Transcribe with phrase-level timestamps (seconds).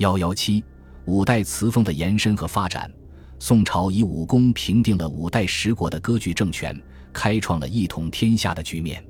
[0.00, 0.64] 幺幺七，
[1.04, 2.90] 五代词风的延伸和发展。
[3.38, 6.74] 宋朝以武功平定了五代十国的割据政权，
[7.12, 9.04] 开创了一统天下的局面。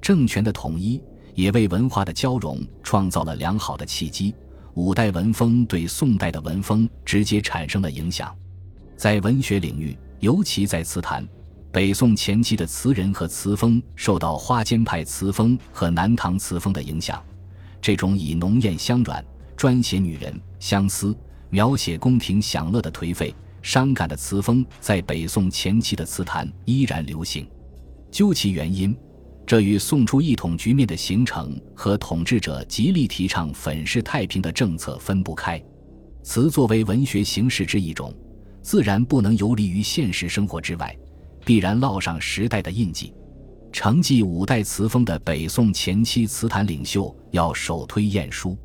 [0.00, 1.00] 政权的统一
[1.36, 4.34] 也为文化的交融创造了良好的契机。
[4.74, 8.36] 五代文风对宋代的文风直接产生了影响。
[8.96, 11.24] 在文学领域，尤其在词坛，
[11.70, 17.22] 北宋前期的词人和词风受到花间派词风和南唐词风的影响。
[17.80, 19.24] 这种以浓艳香软、
[19.56, 21.16] 专写女人、相思、
[21.50, 23.34] 描写宫廷享乐的颓废。
[23.62, 27.48] 伤感的词风在北宋前期的词坛依然流行。
[28.10, 28.94] 究其原因，
[29.46, 35.58] 这与宋初一统局面的形成和统治者极力提倡粉饰太平的政策分不开。
[36.22, 38.14] 词作为文学形式之一种，
[38.60, 40.94] 自然不能游离于现实生活之外，
[41.42, 43.14] 必然烙上时代的印记。
[43.72, 48.58] 承继五代词风的北宋前期词坛领袖要首推晏殊。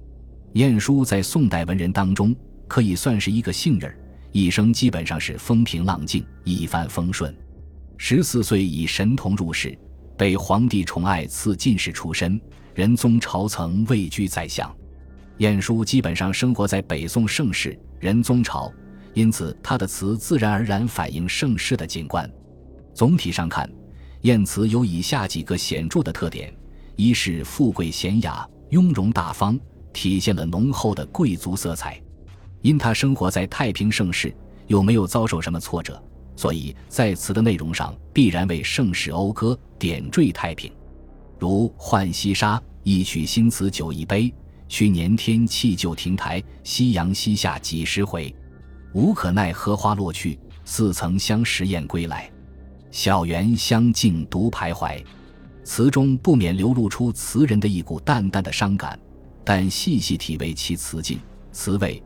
[0.59, 2.35] 晏殊在宋代文人当中
[2.67, 3.97] 可以算是一个幸运儿。
[4.33, 7.33] 一生基本上是风平浪静、一帆风顺。
[7.95, 9.73] 十四岁以神童入仕，
[10.17, 12.37] 被皇帝宠爱，赐进士出身。
[12.75, 14.69] 仁宗朝曾位居宰相。
[15.37, 18.69] 晏殊基本上生活在北宋盛世仁宗朝，
[19.13, 22.29] 因此他的词自然而然反映盛世的景观。
[22.93, 23.69] 总体上看，
[24.23, 26.53] 晏词有以下几个显著的特点：
[26.97, 29.57] 一是富贵娴雅、雍容大方，
[29.99, 32.01] 体现了浓厚的贵族色彩。
[32.61, 34.33] 因他生活在太平盛世，
[34.67, 36.01] 又没有遭受什么挫折，
[36.37, 40.71] 所以在词的内容上必然为盛世讴歌，点缀太平。
[41.37, 44.33] 如《浣溪沙》一曲新词酒一杯，
[44.69, 48.33] 去年天气旧亭台，夕阳西下几时回？
[48.93, 52.31] 无可奈何花落去，似曾相识燕归来。
[52.89, 55.03] 小园香径独徘徊。
[55.65, 58.97] 词中不免流露出词人的一股淡淡的伤感，
[59.51, 61.17] 但细细体味其词境、
[61.51, 61.99] 词味。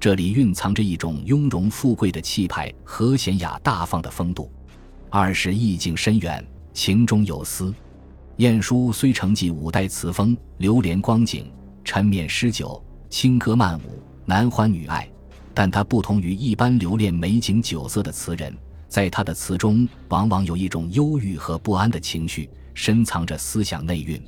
[0.00, 4.50] 这里蕴藏着一种雍容富贵的气派和娴雅大方的风度。
[5.10, 7.70] 二是意境深远，情中有思。
[8.36, 11.52] 晏殊虽承继五代词风，流连光景，
[11.84, 15.06] 沉湎诗酒，轻歌曼舞，男欢女爱，
[15.52, 18.56] 但他不同于一般留恋美景酒色的词人，
[18.88, 24.18] 在他的词中往往有一种忧郁和不安的情绪，深藏着思想内蕴。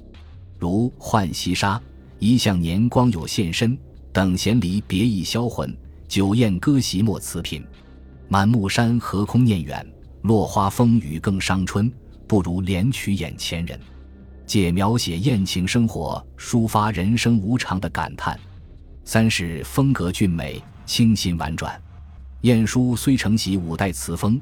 [0.59, 1.79] 如《浣溪沙》，
[2.19, 3.77] 一向年光有现身。
[4.13, 5.77] 等闲离别意销魂，
[6.09, 7.65] 酒宴歌席莫辞频。
[8.27, 9.87] 满目山河空念远，
[10.23, 11.93] 落花风雨更伤春。
[12.27, 13.79] 不如怜取眼前人。
[14.45, 18.39] 借描写宴情生活，抒发人生无常的感叹。
[19.05, 21.81] 三是风格俊美，清新婉转。
[22.43, 24.41] 晏殊虽承袭五代词风，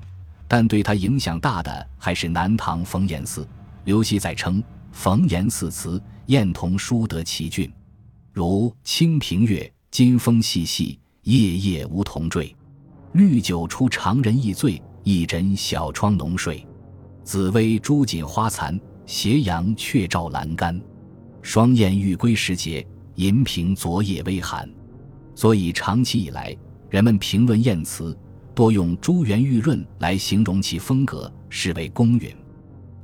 [0.48, 3.46] 但对他影响大的还是南唐冯延巳。
[3.84, 4.62] 刘熙载称
[4.92, 7.70] 冯延巳词，晏同书得其俊。
[8.32, 12.54] 如清平乐，金风细细，夜夜梧桐坠。
[13.12, 16.66] 绿酒出长人易醉，一枕小窗浓睡。
[17.22, 20.80] 紫薇朱锦花残，斜阳却照阑干。
[21.42, 24.68] 双燕欲归时节，银屏昨夜微寒。
[25.34, 26.56] 所以长期以来，
[26.90, 28.16] 人们评论晏词，
[28.54, 32.34] 多用珠圆玉润来形容其风格，视为公允。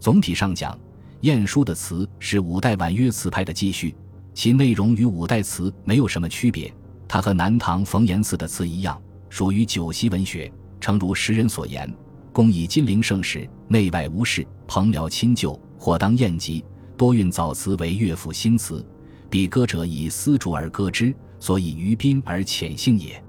[0.00, 0.78] 总体上讲，
[1.22, 3.94] 晏殊的词是五代婉约词派的继续。
[4.34, 6.72] 其内容与五代词没有什么区别，
[7.06, 10.52] 它和南唐冯延巳的词一样，属于九溪文学。
[10.80, 11.88] 诚如时人所言
[12.32, 16.64] ：“公以金陵盛世，内外无事，朋僚亲旧，或当宴集，
[16.96, 18.84] 多运早词为乐府新词。
[19.30, 23.22] 比歌者以丝竹而歌之，所以于宾而浅性也。”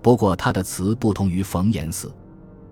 [0.00, 2.12] 不过，他的词不同于冯延巳。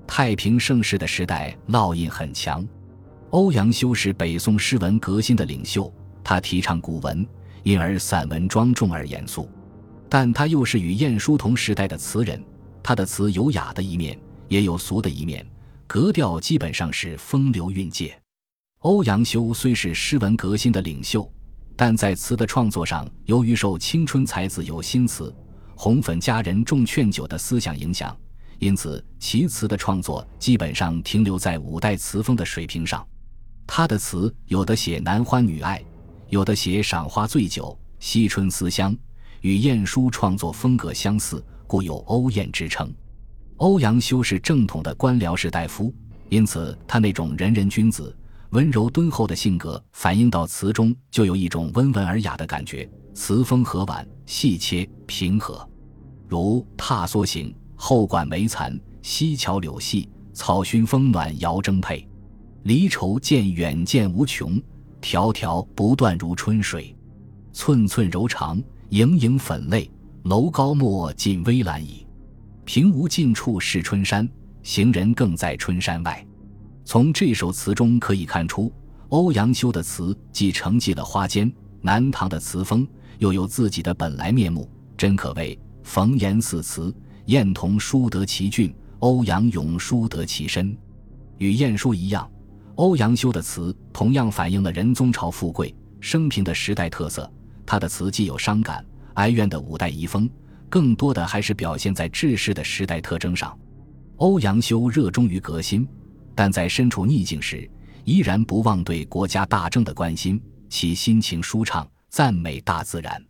[0.07, 2.65] 太平盛世的时代烙印很强。
[3.31, 5.93] 欧阳修是北宋诗文革新的领袖，
[6.23, 7.27] 他提倡古文。
[7.63, 9.47] 因而散文庄重而严肃，
[10.09, 12.43] 但他又是与晏殊同时代的词人，
[12.83, 15.47] 他的词有雅的一面，也有俗的一面，
[15.87, 18.19] 格调基本上是风流韵界。
[18.79, 21.31] 欧阳修虽是诗文革新的领袖，
[21.77, 25.31] 但在词的创作上，由于受青春才子有新词、
[25.77, 28.17] 红粉佳人重劝酒的思想影响，
[28.59, 33.07] 因此其词的创作基本上停留在五代词风的水平上。
[33.73, 35.81] 他的词有的写男欢女爱。
[36.29, 38.97] 有的写赏花醉酒、惜春思乡，
[39.43, 42.93] 与晏殊创作风格相似，故有欧晏之称。
[43.59, 45.95] 欧阳修是正统的官僚士大夫，
[46.31, 48.13] 因此他那种仁人君子、
[48.51, 55.65] 温柔敦厚的性格反映到词中，就有一种温文尔雅的感觉，词风和婉、细切、平和。
[56.27, 62.05] 如《踏梭行》：“后馆梅残，溪桥柳细，草熏风暖遥征配。
[62.63, 64.61] 离愁渐远渐无穷。”
[65.03, 66.95] 迢迢不断如春水，
[67.55, 69.91] 寸寸柔肠，盈盈粉泪，
[70.25, 72.07] 楼高莫近危阑矣。
[72.67, 74.29] 平无尽处是春山，
[74.63, 76.23] 行人更在春山外。
[76.85, 78.71] 从这首词中可以看出，
[79.09, 82.87] 欧阳修的词既承继了花间、南唐的词风，
[83.19, 84.69] 又有自己的本来面目，
[84.99, 90.77] 真可谓逢言似词，燕同书得其俊，欧阳永书得其深。
[91.39, 92.31] 与晏殊一样，
[92.81, 97.31] 欧阳修的词同样反映了仁宗朝富贵生平的时代特色。
[97.67, 98.83] 他的词既有伤感
[99.17, 100.27] 哀怨的五代遗风，
[100.71, 103.55] 更多的还是表现在治世的时代特征上。
[104.17, 105.87] 欧阳修热衷于革新。
[106.35, 107.71] 但在身处逆境时，
[108.07, 113.23] 依然不忘对国家大政的关心，其心情舒畅，赞美大自然。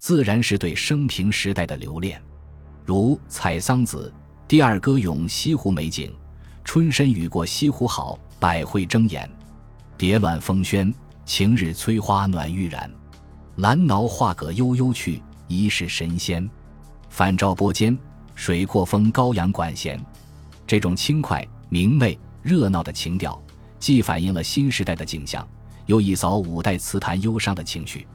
[0.00, 2.20] 自然是对生平时代的留恋，
[2.84, 4.12] 如《采桑子》
[4.48, 6.12] 第二歌咏西湖美景
[6.64, 9.30] ：“春深雨过西湖好，百卉争妍。
[9.96, 10.92] 蝶乱风喧，
[11.24, 12.90] 晴日催花暖欲燃。
[13.56, 16.48] 兰挠画葛悠悠去，疑是神仙。
[17.10, 17.96] 返照波间，
[18.34, 20.00] 水阔风高扬管弦。”
[20.66, 22.18] 这种轻快明媚。
[22.42, 23.38] 热闹的情调，
[23.78, 25.46] 既反映了新时代的景象，
[25.84, 28.08] 又一扫五代词坛忧伤的情绪，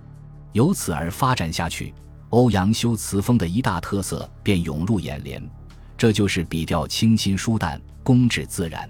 [0.53, 1.93] 由此而发展下去。
[2.29, 5.47] 欧阳修词风的一大特色便涌入眼帘，
[5.95, 8.89] 这就是笔调清新舒淡，工致自然。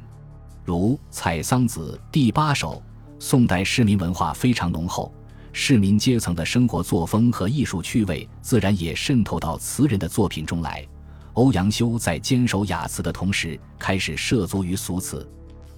[0.66, 2.82] 如《采桑子》第八首，
[3.20, 5.14] 宋代市民文化非常浓厚，
[5.54, 10.84] 市民阶层的生活作风和艺术趣味自然也渗透到词人的作品中来。
[11.34, 15.30] 欧阳修在坚守雅词的同时，开始涉足于俗词，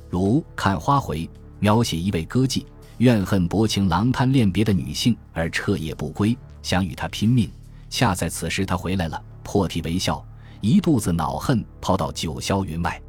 [0.09, 1.25] 如《看花回》，
[1.59, 2.63] 描写一位歌妓
[2.99, 7.51] 怨恨薄情郎贪恋别的女性而彻夜不归，想与他拼命。
[7.89, 10.25] 恰在此时，他回来了，破涕为笑，
[10.61, 13.01] 一肚子恼恨抛到九霄云外。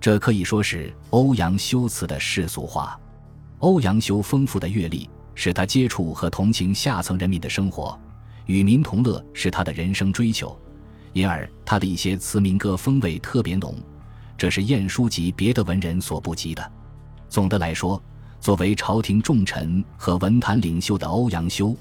[0.00, 2.98] 这可以说是欧阳修词的世俗化。
[3.58, 7.98] 欧阳修丰富的阅历，使他接触和同情下层人民的生活，
[8.44, 10.56] 与民同乐是他的人生追求。
[11.12, 13.74] 因而，他的一些词民歌风味特别浓，
[14.36, 16.72] 这是晏殊及别的文人所不及的。
[17.28, 18.00] 总的来说，
[18.38, 21.74] 作为朝廷重臣和文坛领袖的欧阳修，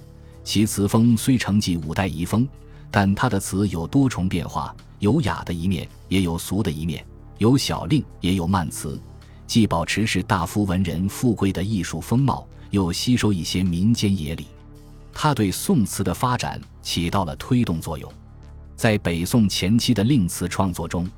[0.44, 2.47] 其词风虽承继五代遗风，
[2.89, 7.03] 但他的词有多重变化，有雅的一面，也有俗的一面；
[7.38, 9.02] 有小令，也有慢词，
[9.46, 14.48] 既保持士大夫文人富贵的艺术风貌，又吸收一些民间野理。
[15.14, 18.12] 他对宋词的发展起到了推动作用。
[18.76, 21.10] 在北宋前期的令词创作中，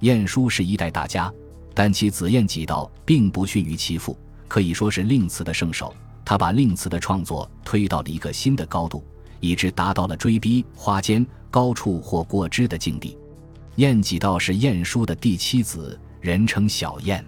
[0.00, 1.32] 晏殊是一代大家，
[1.74, 4.16] 但其子晏几道并不逊于其父，
[4.48, 5.94] 可以说是令词的圣手。
[6.24, 9.04] 他把令词的创作推到了一个新的高度，
[9.40, 13.16] 以致达到了追逼花间高处或过之的境地。
[13.78, 17.24] 晏几道是晏殊的第七子，人称小晏。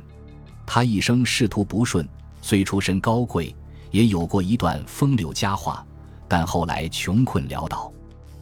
[0.66, 2.08] 他一生仕途不顺，
[2.42, 3.54] 虽出身高贵，
[3.92, 5.86] 也有过一段风流佳话，
[6.26, 7.92] 但后来穷困潦倒。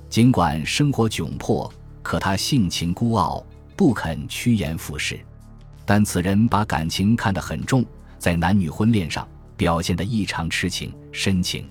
[0.08, 1.70] 尽管生活窘迫，
[2.02, 3.44] 可他性情孤傲，
[3.76, 5.20] 不肯趋炎附势。
[5.84, 7.84] 但此人把感情看得很重，
[8.18, 11.68] 在男女婚恋上表现得异常痴情深情。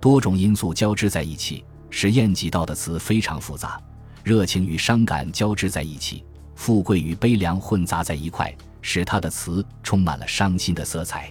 [0.00, 3.82] 多种因素交织在一起，使晏几道的词非常复杂。
[4.24, 6.24] 热情与伤感交织在一起，
[6.54, 8.50] 富贵与悲凉混杂在一块，
[8.80, 11.30] 使他的词充满了伤心的色彩。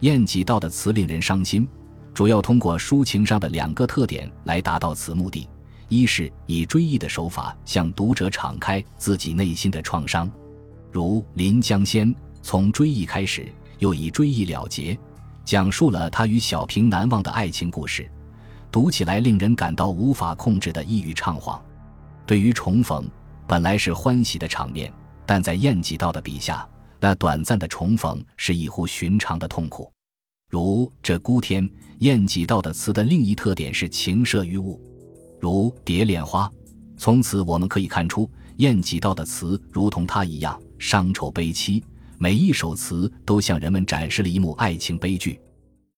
[0.00, 1.68] 晏几道的词令人伤心，
[2.14, 5.46] 主要通过抒情上的两个特点来达到此目的。
[5.88, 10.32] 一是以追忆的手法向读者敞开自己内心的创伤，
[10.90, 12.08] 如《临江仙》，
[12.40, 13.46] 从追忆开始，
[13.78, 14.98] 又以追忆了结，
[15.44, 18.10] 讲述了他与小平难忘的爱情故事，
[18.70, 21.62] 读起来令人感到无法控制的抑郁畅慌。
[22.26, 23.08] 对于重逢，
[23.46, 24.92] 本来是欢喜的场面，
[25.26, 26.66] 但在晏几道的笔下，
[27.00, 29.92] 那短暂的重逢是异乎寻常的痛苦。
[30.48, 34.80] 如这孤天，晏几道的词的另一特点是情摄于物。
[35.40, 36.46] 如《蝶恋花》，
[36.96, 41.82] 从此我们可以看出，晏几道的词如同他一样伤愁悲戚，
[42.18, 45.40] 每一首词都向人们展示了一幕爱情悲剧。